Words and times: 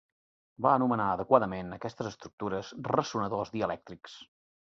Va 0.65 0.69
anomenar 0.77 1.09
adequadament 1.17 1.69
aquestes 1.77 2.09
estructures 2.13 2.73
"ressonadors 2.89 3.53
dielèctrics". 3.59 4.17